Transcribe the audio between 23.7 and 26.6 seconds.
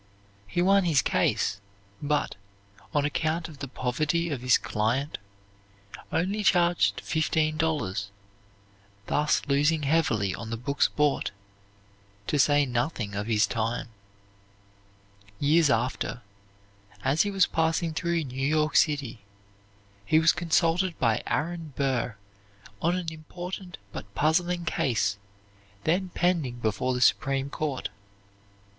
but puzzling case then pending